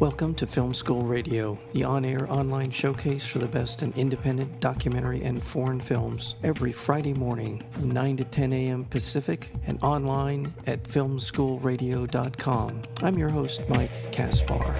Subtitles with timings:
[0.00, 4.60] Welcome to Film School Radio, the on air online showcase for the best in independent
[4.60, 8.84] documentary and foreign films, every Friday morning from 9 to 10 a.m.
[8.84, 12.82] Pacific and online at filmschoolradio.com.
[13.02, 14.76] I'm your host, Mike Kaspar.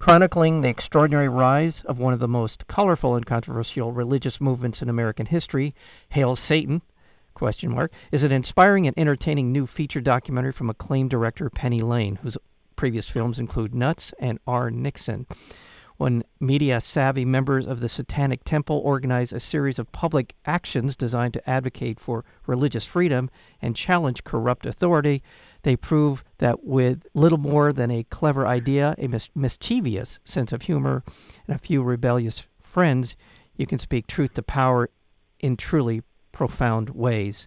[0.00, 4.88] Chronicling the extraordinary rise of one of the most colorful and controversial religious movements in
[4.88, 5.76] American history,
[6.08, 6.82] Hail Satan,
[7.42, 12.20] question mark, is an inspiring and entertaining new feature documentary from acclaimed director Penny Lane,
[12.22, 12.38] whose
[12.76, 15.26] previous films include Nuts and Our Nixon.
[15.96, 21.34] When media savvy members of the Satanic Temple organize a series of public actions designed
[21.34, 23.28] to advocate for religious freedom
[23.60, 25.20] and challenge corrupt authority,
[25.62, 30.62] they prove that with little more than a clever idea, a mis- mischievous sense of
[30.62, 31.02] humor,
[31.48, 33.16] and a few rebellious friends,
[33.56, 34.90] you can speak truth to power
[35.40, 36.02] in truly
[36.42, 37.46] profound ways.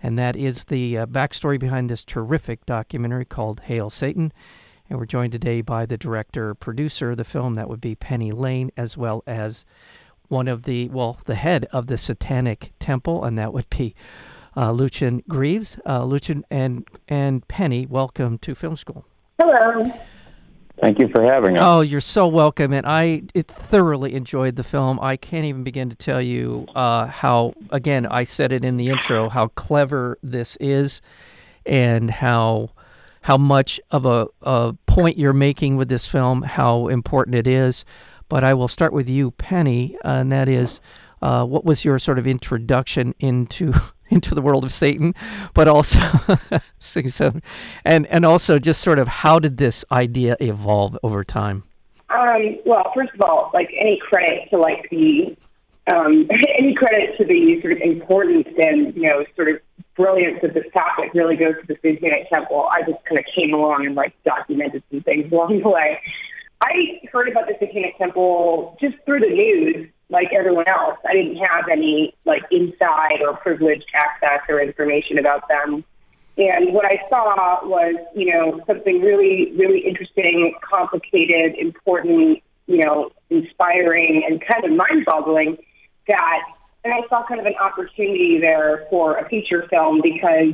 [0.00, 4.32] And that is the uh, backstory behind this terrific documentary called Hail Satan.
[4.88, 8.30] And we're joined today by the director, producer of the film, that would be Penny
[8.30, 9.64] Lane, as well as
[10.28, 13.96] one of the, well, the head of the Satanic Temple, and that would be
[14.56, 15.76] uh, Lucien Greaves.
[15.84, 16.08] Uh,
[16.48, 19.04] and, and Penny, welcome to Film School.
[19.40, 19.92] Hello.
[20.80, 21.62] Thank you for having us.
[21.64, 25.00] Oh, you're so welcome, and I thoroughly enjoyed the film.
[25.00, 27.54] I can't even begin to tell you uh, how.
[27.70, 31.00] Again, I said it in the intro how clever this is,
[31.64, 32.72] and how
[33.22, 37.84] how much of a, a point you're making with this film, how important it is.
[38.28, 40.80] But I will start with you, Penny, and that is,
[41.22, 43.72] uh, what was your sort of introduction into
[44.08, 45.14] into the world of Satan,
[45.54, 45.98] but also
[47.84, 51.64] and and also just sort of how did this idea evolve over time?
[52.08, 55.36] Um, well, first of all, like any credit to like the
[55.92, 59.60] um, any credit to the sort of importance and you know sort of
[59.96, 62.68] brilliance of this topic really goes to the Satanic Temple.
[62.72, 66.00] I just kind of came along and like documented some things along the way.
[66.60, 70.98] I heard about the Satanic Temple just through the news like everyone else.
[71.08, 75.84] I didn't have any like inside or privileged access or information about them.
[76.38, 83.10] And what I saw was, you know, something really, really interesting, complicated, important, you know,
[83.30, 85.56] inspiring, and kind of mind-boggling.
[86.08, 86.42] That,
[86.84, 90.52] and I saw kind of an opportunity there for a feature film because,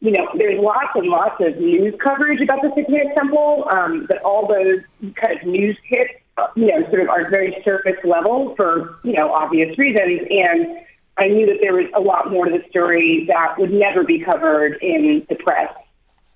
[0.00, 4.22] you know, there's lots and lots of news coverage about the Satanic Temple, um, but
[4.22, 4.80] all those
[5.14, 6.12] kind of news hits
[6.54, 10.20] you know, sort of are very surface level for, you know, obvious reasons.
[10.28, 10.78] And
[11.16, 14.22] I knew that there was a lot more to the story that would never be
[14.22, 15.72] covered in the press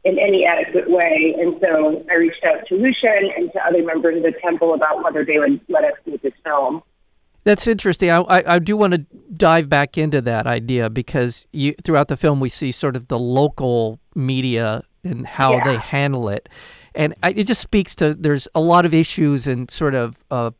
[0.04, 1.34] in any adequate way.
[1.38, 5.04] And so I reached out to Lucien and to other members of the temple about
[5.04, 6.82] whether they would let us do this film.
[7.44, 8.10] That's interesting.
[8.10, 9.04] I, I, I, do want to
[9.35, 13.19] dive back into that idea because you, throughout the film we see sort of the
[13.19, 15.65] local media and how yeah.
[15.65, 16.49] they handle it
[16.95, 20.51] and I, it just speaks to there's a lot of issues and sort of uh,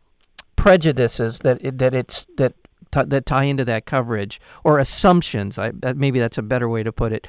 [0.57, 2.55] prejudices that it, that it's that
[2.91, 5.59] t- that tie into that coverage or assumptions.
[5.59, 7.27] I that, maybe that's a better way to put it.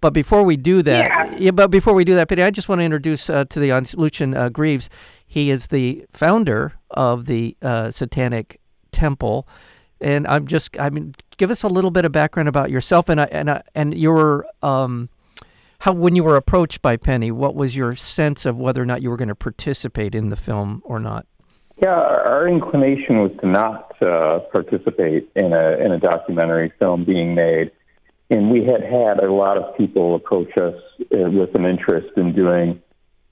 [0.00, 1.36] But before we do that, yeah.
[1.38, 3.70] yeah but before we do that, Penny, I just want to introduce uh, to the
[3.70, 4.88] audience Lucien uh, Greaves.
[5.26, 8.60] He is the founder of the uh, Satanic
[8.92, 9.48] Temple,
[10.00, 13.20] and I'm just I mean, give us a little bit of background about yourself and
[13.20, 15.08] and and your um,
[15.80, 19.02] how when you were approached by Penny, what was your sense of whether or not
[19.02, 21.26] you were going to participate in the film or not?
[21.82, 27.34] Yeah, our inclination was to not uh, participate in a in a documentary film being
[27.34, 27.72] made,
[28.30, 32.32] and we had had a lot of people approach us uh, with an interest in
[32.32, 32.80] doing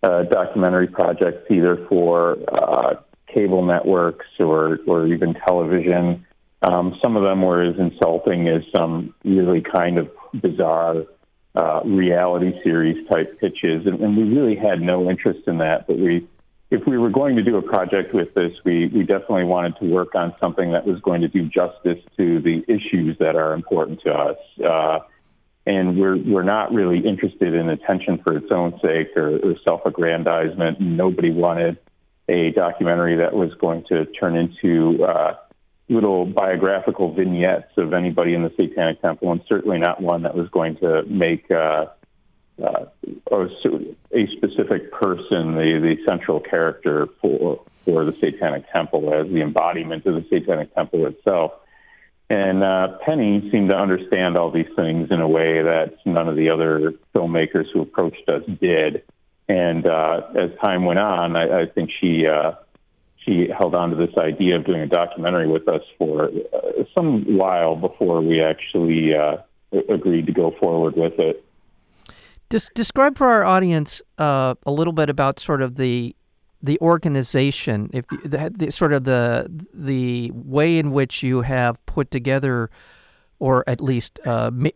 [0.02, 2.96] uh, documentary projects, either for uh,
[3.32, 6.26] cable networks or or even television.
[6.62, 11.04] Um, some of them were as insulting as some really kind of bizarre
[11.54, 15.86] uh, reality series type pitches, and, and we really had no interest in that.
[15.86, 16.26] But we,
[16.70, 19.86] if we were going to do a project with this, we we definitely wanted to
[19.86, 24.00] work on something that was going to do justice to the issues that are important
[24.02, 24.38] to us.
[24.64, 24.98] Uh,
[25.66, 30.80] and we're we're not really interested in attention for its own sake or, or self-aggrandizement.
[30.80, 31.78] Nobody wanted
[32.28, 35.34] a documentary that was going to turn into uh,
[35.88, 40.48] little biographical vignettes of anybody in the Satanic Temple, and certainly not one that was
[40.48, 41.86] going to make uh,
[42.62, 42.86] uh,
[43.30, 50.06] a, specific person the, the central character for for the Satanic Temple as the embodiment
[50.06, 51.52] of the Satanic Temple itself.
[52.30, 56.36] And uh, Penny seemed to understand all these things in a way that none of
[56.36, 59.02] the other filmmakers who approached us did.
[59.48, 62.52] And uh, as time went on, I, I think she uh,
[63.24, 67.36] she held on to this idea of doing a documentary with us for uh, some
[67.36, 69.36] while before we actually uh,
[69.88, 71.44] agreed to go forward with it.
[72.48, 76.14] Des- describe for our audience uh, a little bit about sort of the
[76.64, 82.10] the organization, if the, the, sort of the the way in which you have put
[82.10, 82.70] together,
[83.40, 84.70] or at least uh, ma-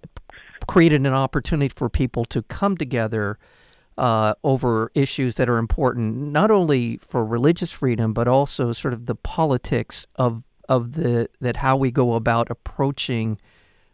[0.67, 3.39] created an opportunity for people to come together
[3.99, 9.07] uh, over issues that are important, not only for religious freedom, but also sort of
[9.07, 13.39] the politics of of the that how we go about approaching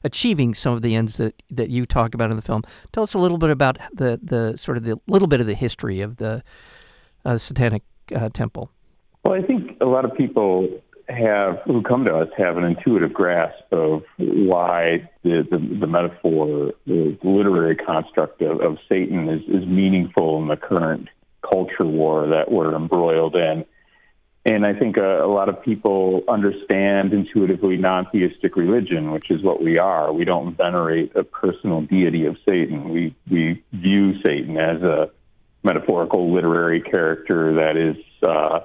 [0.05, 2.63] achieving some of the ends that, that you talk about in the film.
[2.93, 5.55] Tell us a little bit about the, the sort of the little bit of the
[5.55, 6.43] history of the
[7.25, 7.83] uh, Satanic
[8.15, 8.71] uh, Temple.
[9.25, 10.69] Well, I think a lot of people
[11.09, 16.73] have who come to us have an intuitive grasp of why the the, the metaphor,
[16.87, 21.09] the literary construct of, of Satan is, is meaningful in the current
[21.43, 23.65] culture war that we're embroiled in.
[24.45, 29.43] And I think a, a lot of people understand intuitively non theistic religion, which is
[29.43, 30.13] what we are.
[30.13, 32.91] We don't venerate a personal deity of Satan.
[32.91, 35.11] We, we view Satan as a
[35.63, 37.97] metaphorical literary character that is
[38.29, 38.61] uh,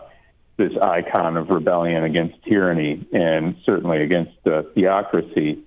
[0.57, 5.59] this icon of rebellion against tyranny and certainly against uh, theocracy.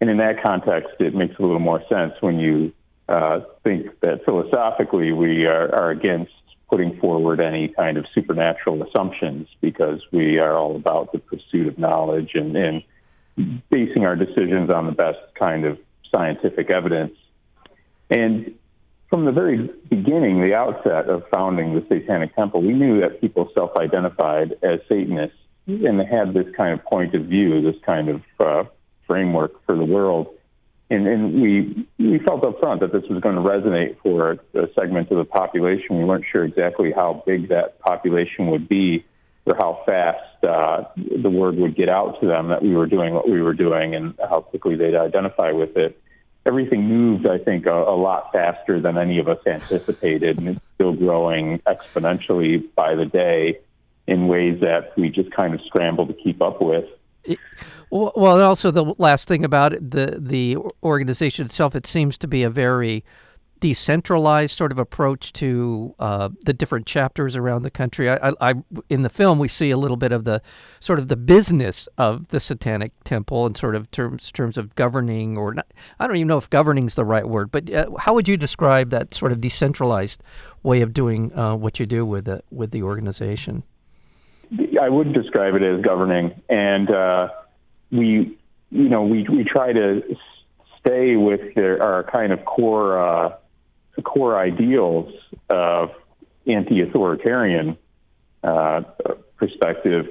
[0.00, 2.72] And in that context, it makes a little more sense when you
[3.08, 6.32] uh, think that philosophically we are, are against
[6.70, 11.78] putting forward any kind of supernatural assumptions because we are all about the pursuit of
[11.78, 12.82] knowledge and, and
[13.68, 15.78] basing our decisions on the best kind of
[16.14, 17.12] scientific evidence.
[18.10, 18.54] And
[19.12, 23.50] from the very beginning, the outset of founding the Satanic Temple, we knew that people
[23.54, 25.36] self identified as Satanists
[25.66, 28.64] and had this kind of point of view, this kind of uh,
[29.06, 30.28] framework for the world
[30.92, 34.62] and, and we we felt up front that this was going to resonate for a,
[34.62, 35.98] a segment of the population.
[35.98, 39.04] We weren't sure exactly how big that population would be
[39.46, 43.14] or how fast uh, the word would get out to them that we were doing
[43.14, 46.00] what we were doing and how quickly they'd identify with it.
[46.44, 50.60] Everything moved, I think, a, a lot faster than any of us anticipated, and it's
[50.74, 53.60] still growing exponentially by the day
[54.06, 56.86] in ways that we just kind of scramble to keep up with.
[57.90, 62.42] Well, also the last thing about it, the the organization itself, it seems to be
[62.42, 63.04] a very
[63.62, 68.10] decentralized sort of approach to uh, the different chapters around the country.
[68.10, 68.54] I, I, I,
[68.90, 70.42] in the film, we see a little bit of the
[70.80, 75.38] sort of the business of the Satanic Temple and sort of terms terms of governing,
[75.38, 78.14] or not, I don't even know if governing is the right word, but uh, how
[78.14, 80.24] would you describe that sort of decentralized
[80.64, 83.62] way of doing uh, what you do with the with the organization?
[84.82, 87.28] I would describe it as governing, and uh,
[87.92, 88.36] we,
[88.70, 90.02] you know, we we try to
[90.80, 93.36] stay with their, our kind of core uh,
[94.00, 95.12] core ideals
[95.50, 95.90] of
[96.46, 97.76] anti-authoritarian
[98.42, 98.82] uh,
[99.36, 100.06] perspective.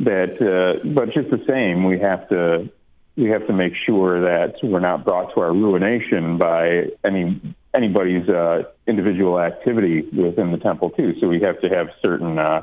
[0.00, 2.68] That, uh, but just the same, we have to
[3.16, 7.40] we have to make sure that we're not brought to our ruination by any
[7.74, 11.14] anybody's uh, individual activity within the temple too.
[11.20, 12.62] So we have to have certain uh,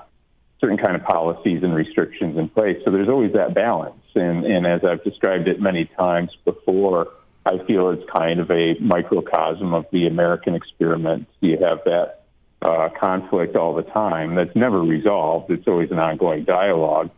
[0.64, 2.78] certain kind of policies and restrictions in place.
[2.86, 4.02] So there's always that balance.
[4.16, 7.08] And, and as I've described it many times before,
[7.46, 11.28] I feel it's kind of a microcosm of the American experiment.
[11.42, 12.24] You have that
[12.62, 15.52] uh, conflict all the time that's never resolved.
[15.52, 17.10] It's always an ongoing dialogue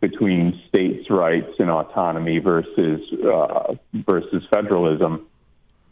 [0.00, 5.26] between states' rights and autonomy versus uh, versus federalism.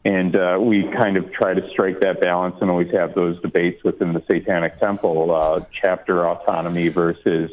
[0.05, 3.85] And uh, we kind of try to strike that balance and always have those debates
[3.85, 7.51] within the Satanic Temple, uh, chapter autonomy versus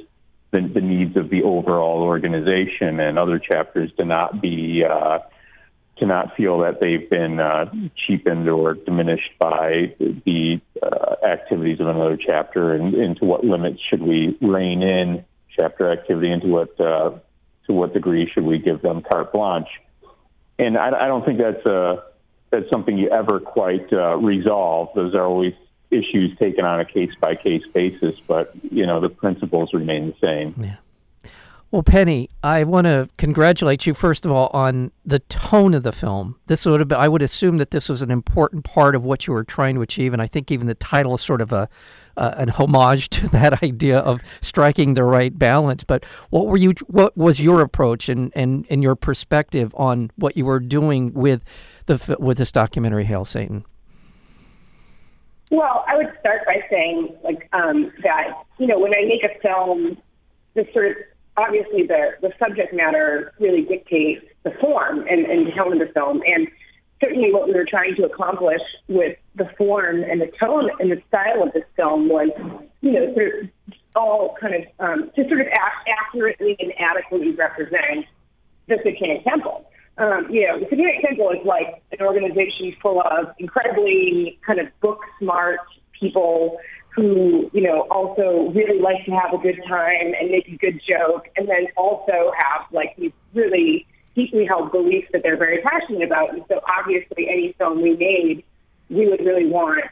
[0.52, 5.20] the, the, needs of the overall organization, and other chapters to not be uh,
[6.00, 11.88] to not feel that they've been uh, cheapened or diminished by the uh, activities of
[11.88, 15.26] another chapter, and, and, to what limits should we rein in
[15.60, 17.12] chapter activity, and to what uh,
[17.66, 19.70] to what degree should we give them carte blanche?
[20.60, 22.04] And I, I don't think that's a
[22.52, 24.90] that's something you ever quite uh, resolve.
[24.96, 25.54] Those are always
[25.90, 30.16] issues taken on a case by case basis, but you know the principles remain the
[30.24, 30.54] same.
[30.58, 30.76] Yeah.
[31.70, 35.92] Well, Penny, I want to congratulate you first of all on the tone of the
[35.92, 36.38] film.
[36.48, 39.28] This would have been, I would assume that this was an important part of what
[39.28, 41.68] you were trying to achieve, and I think even the title is sort of a
[42.16, 45.84] uh, an homage to that idea of striking the right balance.
[45.84, 46.74] But what were you?
[46.88, 51.44] What was your approach and and and your perspective on what you were doing with
[51.88, 53.66] the with this documentary, Hail Satan?
[55.52, 59.38] Well, I would start by saying like um, that you know when I make a
[59.42, 59.98] film,
[60.54, 60.98] the sort of
[61.38, 66.22] obviously the, the subject matter really dictates the form and, and tone of the film.
[66.26, 66.48] And
[67.02, 71.02] certainly what we were trying to accomplish with the form and the tone and the
[71.08, 72.30] style of this film was,
[72.82, 73.50] you know, sort of
[73.96, 78.06] all kind of um, to sort of ac- accurately and adequately represent
[78.68, 79.66] the Satanic Temple.
[79.98, 84.68] um, you know, the Satanic Temple is like an organization full of incredibly kind of
[84.80, 85.60] book smart
[86.00, 86.58] people
[86.98, 90.82] who, you know, also really like to have a good time and make a good
[90.86, 93.86] joke, and then also have like these really
[94.16, 96.34] deeply held beliefs that they're very passionate about.
[96.34, 98.44] And so obviously, any film we made,
[98.90, 99.86] we would really want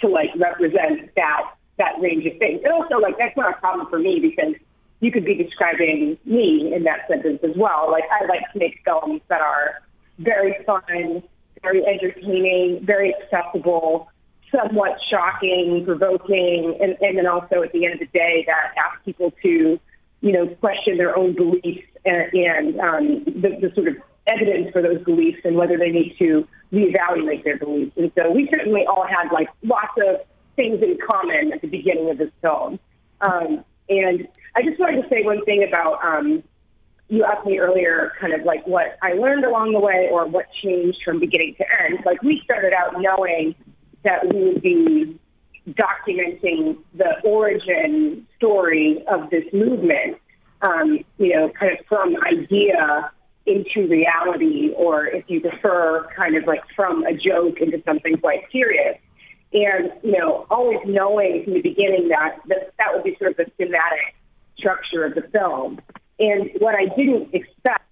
[0.00, 2.60] to like represent that that range of things.
[2.62, 4.54] And also, like that's not a problem for me because
[5.00, 7.90] you could be describing me in that sentence as well.
[7.90, 9.82] Like I like to make films that are
[10.20, 11.24] very fun,
[11.60, 14.11] very entertaining, very accessible,
[14.54, 19.02] somewhat shocking, provoking, and, and then also at the end of the day that asks
[19.04, 19.80] people to,
[20.20, 24.82] you know, question their own beliefs and, and um, the, the sort of evidence for
[24.82, 27.92] those beliefs and whether they need to reevaluate their beliefs.
[27.96, 30.20] And so we certainly all had like lots of
[30.54, 32.78] things in common at the beginning of this film.
[33.20, 36.42] Um, and I just wanted to say one thing about um,
[37.08, 40.46] you asked me earlier, kind of like what I learned along the way or what
[40.62, 41.98] changed from beginning to end.
[42.06, 43.54] Like we started out knowing
[44.04, 45.18] that we would be
[45.68, 50.18] documenting the origin story of this movement,
[50.62, 53.10] um, you know, kind of from idea
[53.46, 58.40] into reality, or if you prefer, kind of like from a joke into something quite
[58.50, 58.98] serious.
[59.52, 63.36] And, you know, always knowing from the beginning that that, that would be sort of
[63.36, 64.14] the thematic
[64.56, 65.80] structure of the film.
[66.18, 67.84] And what I didn't expect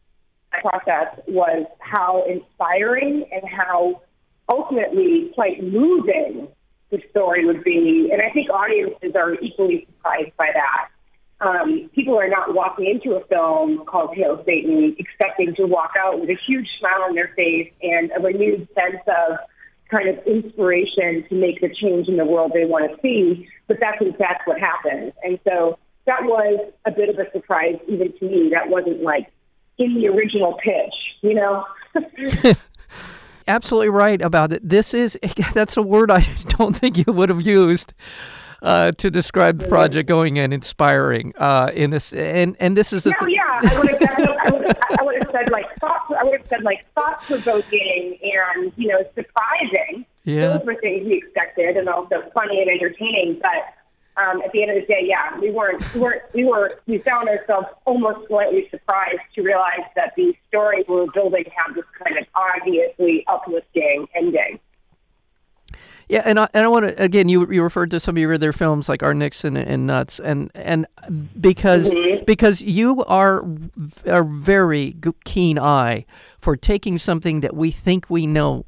[0.50, 4.02] process was how inspiring and how
[4.50, 6.48] ultimately quite moving
[6.90, 8.10] the story would be.
[8.12, 10.88] And I think audiences are equally surprised by that.
[11.40, 16.20] Um, people are not walking into a film called Hail Satan expecting to walk out
[16.20, 19.38] with a huge smile on their face and a renewed sense of
[19.90, 23.48] kind of inspiration to make the change in the world they want to see.
[23.68, 25.12] But that's in fact what happens.
[25.22, 28.50] And so that was a bit of a surprise even to me.
[28.52, 29.32] That wasn't like
[29.78, 31.64] in the original pitch, you know?
[33.50, 34.66] Absolutely right about it.
[34.66, 35.18] This is,
[35.54, 37.92] that's a word I don't think you would have used.
[38.62, 43.04] Uh, to describe the project going in inspiring uh, in this and and this is
[43.04, 43.70] the yeah, th- yeah.
[43.70, 46.62] I would have I would, I would have said like thought I would have said
[46.62, 50.04] like thought provoking and you know surprising.
[50.24, 50.58] Yeah.
[50.58, 53.40] Those were things we expected and also funny and entertaining.
[53.40, 53.79] But
[54.20, 56.98] um, at the end of the day, yeah, we weren't, we weren't, we were, we
[56.98, 61.84] found ourselves almost slightly surprised to realize that the story we were building had this
[62.02, 64.58] kind of obviously uplifting ending.
[66.08, 67.28] Yeah, and I, and I want to again.
[67.28, 70.50] You you referred to some of your other films like Our Nixon and Nuts, and
[70.56, 70.84] and
[71.40, 72.24] because mm-hmm.
[72.24, 73.44] because you are
[74.04, 76.04] a very keen eye
[76.40, 78.66] for taking something that we think we know,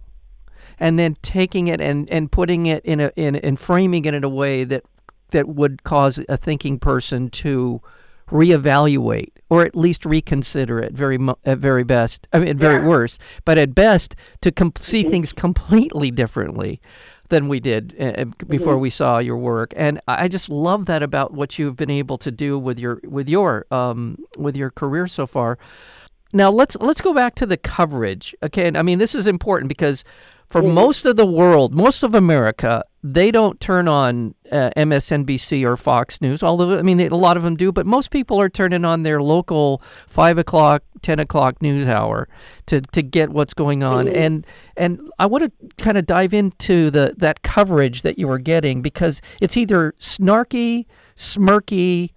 [0.79, 4.23] and then taking it and, and putting it in a in and framing it in
[4.23, 4.85] a way that
[5.33, 7.83] that would cause a thinking person to
[8.31, 12.89] reevaluate or at least reconsider it very at very best i mean at very yeah.
[12.89, 15.11] worst but at best to com- see mm-hmm.
[15.11, 16.81] things completely differently
[17.29, 18.83] than we did uh, before mm-hmm.
[18.83, 22.31] we saw your work and i just love that about what you've been able to
[22.31, 25.59] do with your with your um, with your career so far
[26.33, 29.69] now let's let's go back to the coverage okay and i mean this is important
[29.69, 30.05] because
[30.53, 30.75] for mm-hmm.
[30.75, 36.21] most of the world, most of America, they don't turn on uh, MSNBC or Fox
[36.21, 36.43] News.
[36.43, 39.23] Although I mean, a lot of them do, but most people are turning on their
[39.23, 42.29] local five o'clock, ten o'clock news hour
[42.67, 44.05] to to get what's going on.
[44.05, 44.17] Mm-hmm.
[44.17, 44.47] And
[44.77, 48.83] and I want to kind of dive into the that coverage that you were getting
[48.83, 50.85] because it's either snarky,
[51.17, 52.11] smirky,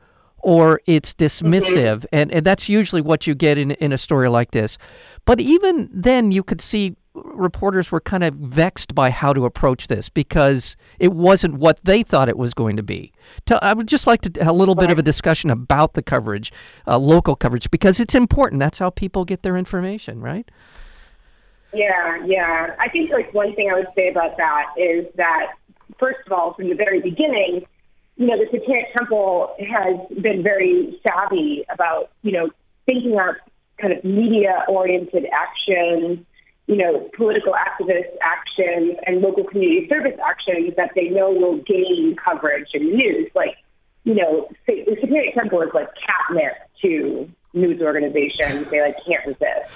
[0.45, 2.05] or it's dismissive, mm-hmm.
[2.11, 4.77] and and that's usually what you get in in a story like this.
[5.25, 9.87] But even then, you could see reporters were kind of vexed by how to approach
[9.87, 13.11] this because it wasn't what they thought it was going to be.
[13.59, 16.53] I would just like to a little bit of a discussion about the coverage,
[16.85, 18.59] uh, local coverage, because it's important.
[18.59, 20.47] That's how people get their information, right?
[21.73, 22.75] Yeah, yeah.
[22.79, 25.53] I think like one thing I would say about that is that
[25.97, 27.65] first of all, from the very beginning,
[28.17, 32.49] you know, the Satanic Temple has been very savvy about you know
[32.85, 33.35] thinking up
[33.79, 36.25] kind of media oriented actions
[36.67, 42.15] you know, political activist actions and local community service actions that they know will gain
[42.15, 43.29] coverage in the news.
[43.35, 43.55] Like,
[44.03, 48.69] you know, the Satanic Temple is like catnip to news organizations.
[48.69, 49.71] They like can't resist.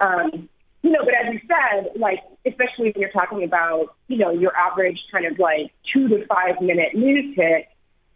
[0.00, 0.48] Um,
[0.82, 4.56] you know, but as you said, like, especially when you're talking about, you know, your
[4.56, 7.66] average kind of like two to five minute news hit,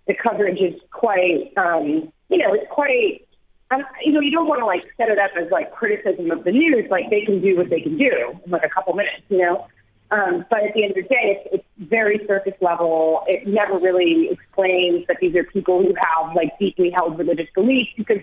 [0.06, 3.26] the coverage is quite, um, you know, it's quite
[3.70, 6.44] and you know, you don't want to like set it up as like criticism of
[6.44, 6.86] the news.
[6.90, 9.66] Like they can do what they can do in like a couple minutes, you know.
[10.10, 13.24] Um, but at the end of the day, it's, it's very surface level.
[13.26, 17.90] It never really explains that these are people who have like deeply held religious beliefs
[17.96, 18.20] because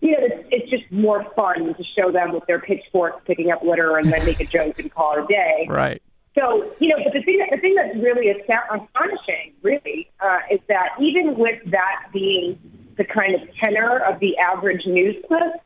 [0.00, 3.62] you know, it's, it's just more fun to show them with their pitchforks picking up
[3.62, 5.66] litter and then make a joke and call it a day.
[5.68, 6.02] Right.
[6.38, 10.90] So, you know, but the thing, the thing that's really astonishing, really, uh, is that
[11.00, 12.58] even with that being
[12.96, 15.60] the kind of tenor of the average news clip,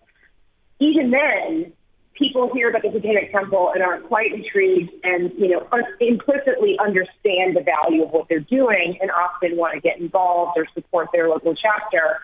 [0.80, 1.72] even then,
[2.14, 6.78] people hear about the Satanic Temple and are quite intrigued and, you know, un- implicitly
[6.82, 11.08] understand the value of what they're doing and often want to get involved or support
[11.12, 12.20] their local chapter.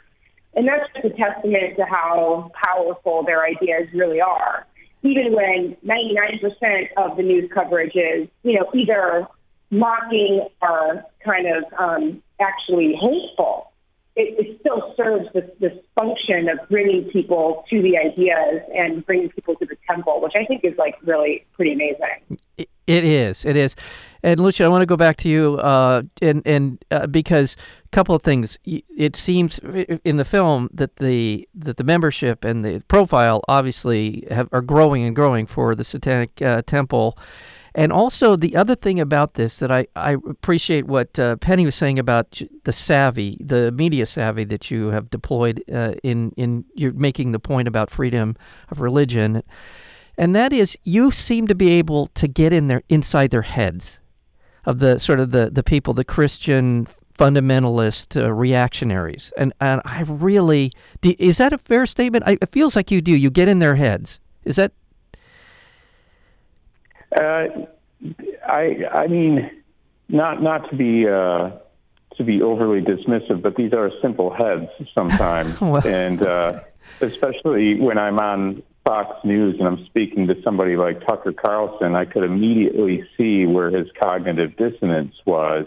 [0.54, 4.66] And that's just a testament to how powerful their ideas really are.
[5.02, 9.26] Even when 99% of the news coverage is, you know, either
[9.70, 13.72] mocking or kind of um, actually hateful,
[14.16, 19.28] it, it still serves this, this function of bringing people to the ideas and bringing
[19.30, 22.38] people to the temple, which I think is like really pretty amazing.
[22.56, 23.44] It, it is.
[23.44, 23.76] It is.
[24.22, 27.88] And Lucien, I want to go back to you, uh, and and uh, because a
[27.90, 28.58] couple of things.
[28.64, 29.58] It seems
[30.04, 35.04] in the film that the that the membership and the profile obviously have, are growing
[35.04, 37.16] and growing for the Satanic uh, Temple.
[37.74, 41.76] And also the other thing about this that I, I appreciate what uh, Penny was
[41.76, 46.92] saying about the savvy, the media savvy that you have deployed uh, in in you're
[46.92, 48.36] making the point about freedom
[48.68, 49.44] of religion,
[50.16, 54.00] and that is you seem to be able to get in there inside their heads
[54.64, 56.86] of the sort of the the people, the Christian
[57.18, 62.24] fundamentalist uh, reactionaries, and and I really do, is that a fair statement?
[62.26, 63.12] I, it feels like you do.
[63.12, 64.20] You get in their heads.
[64.44, 64.72] Is that
[67.18, 67.46] uh,
[68.46, 69.50] I I mean,
[70.08, 71.50] not not to be uh,
[72.16, 76.60] to be overly dismissive, but these are simple heads sometimes, well, and uh,
[77.00, 82.06] especially when I'm on Fox News and I'm speaking to somebody like Tucker Carlson, I
[82.06, 85.66] could immediately see where his cognitive dissonance was.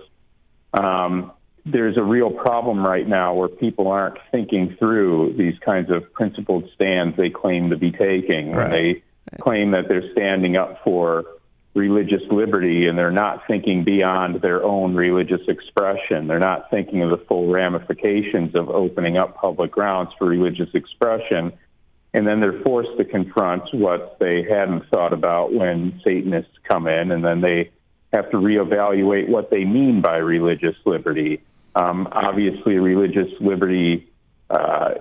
[0.74, 1.32] Um,
[1.64, 6.68] there's a real problem right now where people aren't thinking through these kinds of principled
[6.74, 8.54] stands they claim to be taking.
[8.54, 8.72] Right.
[8.72, 11.26] They claim that they're standing up for
[11.76, 16.26] religious liberty and they're not thinking beyond their own religious expression.
[16.26, 21.54] They're not thinking of the full ramifications of opening up public grounds for religious expression.
[22.14, 27.12] And then they're forced to confront what they hadn't thought about when Satanists come in,
[27.12, 27.72] and then they
[28.12, 31.42] have to reevaluate what they mean by religious liberty.
[31.76, 34.10] Um, obviously, religious liberty
[34.50, 34.96] uh,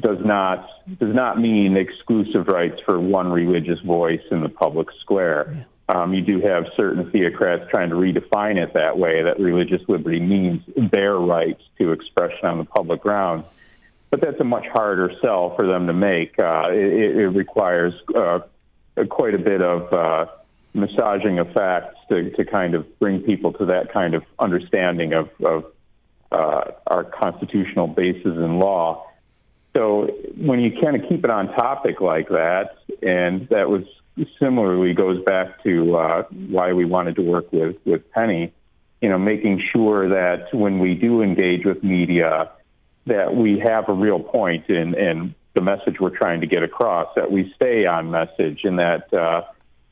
[0.00, 0.68] does not
[0.98, 5.66] does not mean exclusive rights for one religious voice in the public square.
[5.88, 10.20] Um, you do have certain theocrats trying to redefine it that way, that religious liberty
[10.20, 13.44] means their rights to expression on the public grounds.
[14.10, 16.34] But that's a much harder sell for them to make.
[16.38, 18.40] Uh, it, it, requires uh,
[19.08, 20.26] quite a bit of uh,
[20.74, 25.30] massaging of facts to, to kind of bring people to that kind of understanding of,
[25.44, 25.64] of
[26.32, 29.06] uh, our constitutional basis in law.
[29.76, 33.84] So when you kind of keep it on topic like that, and that was
[34.38, 38.52] similarly goes back to uh, why we wanted to work with with Penny,
[39.00, 42.50] you know, making sure that when we do engage with media,
[43.06, 47.08] that we have a real point in in the message we're trying to get across,
[47.16, 49.42] that we stay on message, and that uh,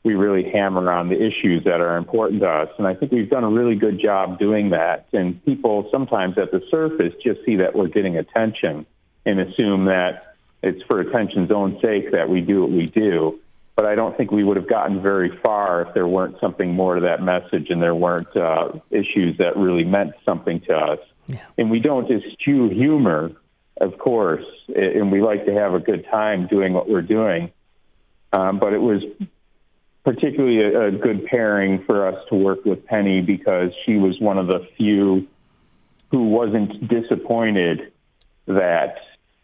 [0.03, 2.69] we really hammer on the issues that are important to us.
[2.77, 5.07] And I think we've done a really good job doing that.
[5.11, 8.85] And people sometimes at the surface just see that we're getting attention
[9.25, 13.39] and assume that it's for attention's own sake that we do what we do.
[13.75, 16.95] But I don't think we would have gotten very far if there weren't something more
[16.95, 20.99] to that message and there weren't uh, issues that really meant something to us.
[21.29, 21.39] Yeah.
[21.57, 23.31] And we don't eschew humor,
[23.79, 27.51] of course, and we like to have a good time doing what we're doing.
[28.33, 29.03] Um, but it was
[30.03, 34.37] particularly a, a good pairing for us to work with Penny because she was one
[34.37, 35.27] of the few
[36.09, 37.91] who wasn't disappointed
[38.47, 38.97] that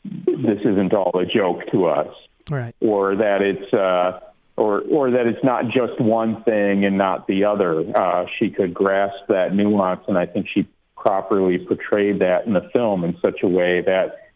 [0.04, 2.14] this isn't all a joke to us,
[2.50, 2.76] right?
[2.82, 4.20] Or that it's uh,
[4.58, 7.80] or or that it's not just one thing and not the other.
[7.96, 10.68] Uh, she could grasp that nuance, and I think she
[11.06, 14.32] properly portrayed that in the film in such a way that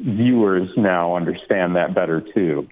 [0.00, 2.66] viewers now understand that better too.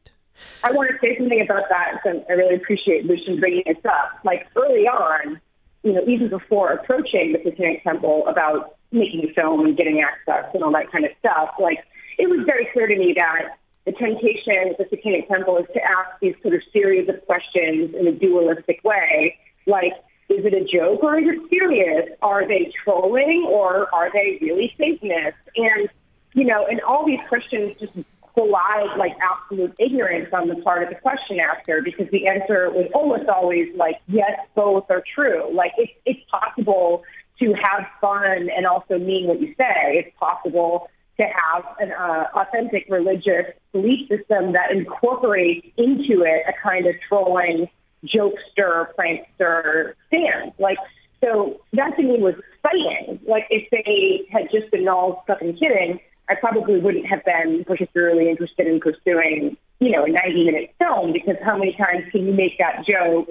[0.63, 2.01] I want to say something about that.
[2.03, 4.19] So I really appreciate Lucien bringing this up.
[4.25, 5.41] Like early on,
[5.83, 10.51] you know, even before approaching the Satanic Temple about making a film and getting access
[10.55, 11.79] and all that kind of stuff, like
[12.19, 15.83] it was very clear to me that the temptation of the Satanic Temple is to
[15.83, 19.93] ask these sort of series of questions in a dualistic way, like,
[20.29, 22.09] is it a joke or is it serious?
[22.23, 25.41] Are they trolling or are they really Satanists?
[25.57, 25.89] And,
[26.33, 27.95] you know, and all these questions just
[28.35, 32.91] belied like absolute ignorance on the part of the question asker because the answer was
[32.95, 35.55] almost always like, yes, both are true.
[35.55, 37.05] Like it's, it's possible
[37.39, 40.05] to have fun and also mean what you say.
[40.05, 46.53] It's possible to have an uh, authentic religious belief system that incorporates into it a
[46.61, 47.69] kind of trolling,
[48.05, 50.55] jokester, prankster stance.
[50.59, 50.79] Like,
[51.23, 53.21] so that to me was exciting.
[53.27, 58.31] Like, if they had just been all fucking kidding, I probably wouldn't have been particularly
[58.31, 62.33] interested in pursuing, you know, a 90 minute film because how many times can you
[62.33, 63.29] make that joke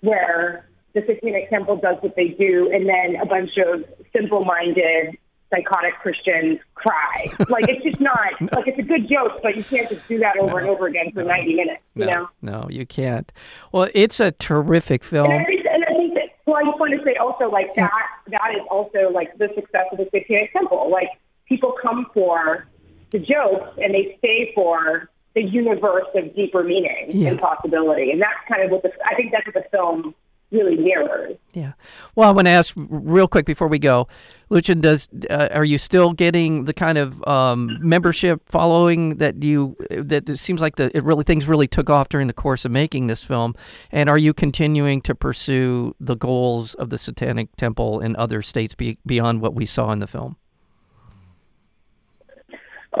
[0.00, 3.84] where the Satanic Temple does what they do and then a bunch of
[4.14, 5.16] simple minded
[5.50, 7.26] psychotic Christians cry.
[7.48, 8.48] Like it's just not no.
[8.52, 10.56] like it's a good joke, but you can't just do that over no.
[10.58, 11.28] and over again for no.
[11.28, 11.82] ninety minutes.
[11.94, 12.28] You know?
[12.42, 13.30] No, you can't.
[13.72, 15.30] Well, it's a terrific film.
[15.30, 17.74] And I, think, and I think that well, I just want to say also like
[17.76, 20.90] that that is also like the success of the Satanic Temple.
[20.90, 21.08] Like
[21.48, 22.66] people come for
[23.10, 27.30] the jokes and they stay for the universe of deeper meaning yeah.
[27.30, 30.14] and possibility, and that's kind of what the I think that's what the film
[30.54, 31.36] really mirrors.
[31.52, 31.72] Yeah.
[32.14, 34.08] Well, I want to ask real quick before we go,
[34.48, 39.76] Lucien, does uh, are you still getting the kind of um, membership following that you
[39.90, 42.70] that it seems like the it really things really took off during the course of
[42.70, 43.54] making this film,
[43.90, 48.74] and are you continuing to pursue the goals of the Satanic Temple in other states
[48.74, 50.36] be, beyond what we saw in the film?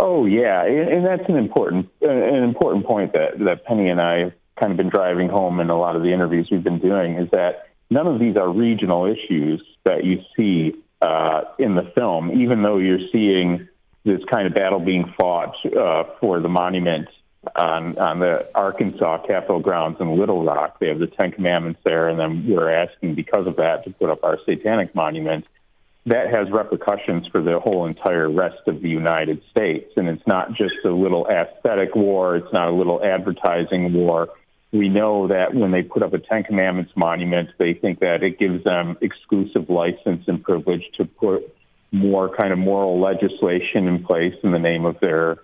[0.00, 4.70] Oh yeah, and that's an important an important point that that Penny and I kind
[4.70, 7.68] of been driving home in a lot of the interviews we've been doing is that
[7.90, 12.78] none of these are regional issues that you see uh, in the film, even though
[12.78, 13.68] you're seeing
[14.04, 17.08] this kind of battle being fought uh, for the monument
[17.56, 20.78] on, on the Arkansas Capitol grounds in Little Rock.
[20.78, 24.10] They have the Ten Commandments there, and then we're asking because of that to put
[24.10, 25.46] up our satanic monument.
[26.06, 29.90] That has repercussions for the whole entire rest of the United States.
[29.96, 34.28] And it's not just a little aesthetic war, it's not a little advertising war
[34.74, 38.40] we know that when they put up a Ten Commandments monument, they think that it
[38.40, 41.56] gives them exclusive license and privilege to put
[41.92, 45.38] more kind of moral legislation in place in the name of their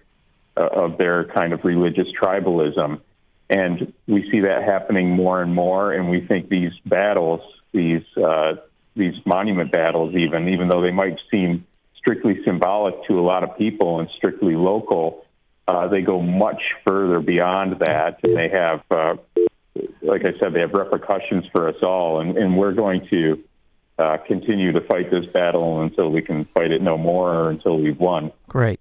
[0.56, 3.00] uh, of their kind of religious tribalism.
[3.48, 5.92] And we see that happening more and more.
[5.92, 7.40] And we think these battles,
[7.72, 8.54] these uh,
[8.96, 11.66] these monument battles, even even though they might seem
[11.96, 15.24] strictly symbolic to a lot of people and strictly local,
[15.70, 19.14] uh, they go much further beyond that, and they have, uh,
[20.02, 23.42] like I said, they have repercussions for us all, and, and we're going to
[23.98, 27.78] uh, continue to fight this battle until we can fight it no more, or until
[27.78, 28.32] we've won.
[28.48, 28.80] Great.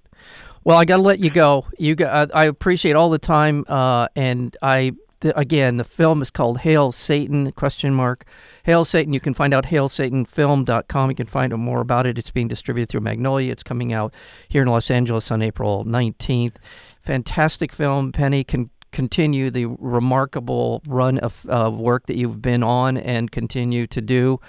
[0.64, 1.68] Well, I got to let you go.
[1.78, 6.60] You, I appreciate all the time, uh, and I the, again, the film is called
[6.60, 7.52] Hail Satan?
[7.52, 8.26] Question mark.
[8.64, 9.14] Hail Satan.
[9.14, 11.10] You can find out hailsatanfilm.com.
[11.10, 12.18] You can find out more about it.
[12.18, 13.52] It's being distributed through Magnolia.
[13.52, 14.14] It's coming out
[14.48, 16.56] here in Los Angeles on April 19th.
[17.02, 18.12] Fantastic film.
[18.12, 21.46] Penny can continue the remarkable run of,
[21.78, 24.40] work that you've been on and continue to do.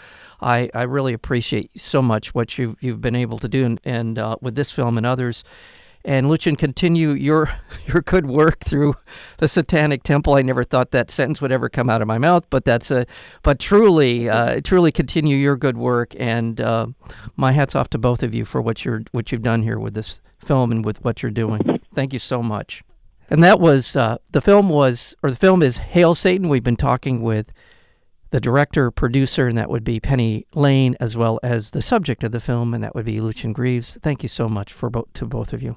[0.41, 4.19] I, I really appreciate so much what you've, you've been able to do and, and
[4.19, 5.45] uh, with this film and others
[6.05, 7.51] and Lucien, continue your
[7.87, 8.95] your good work through
[9.39, 10.35] the Satanic Temple.
[10.35, 13.07] I never thought that sentence would ever come out of my mouth, but that's a
[13.43, 16.15] but truly, uh, truly continue your good work.
[16.19, 16.89] And uh,
[17.37, 19.95] my hats off to both of you for what you're what you've done here with
[19.95, 21.81] this film and with what you're doing.
[21.95, 22.83] Thank you so much.
[23.29, 26.49] And that was uh, the film was or the film is Hail Satan.
[26.49, 27.53] We've been talking with
[28.31, 32.33] the director, producer, and that would be Penny Lane, as well as the subject of
[32.33, 33.99] the film, and that would be Lucien Greaves.
[34.03, 35.77] Thank you so much for both to both of you.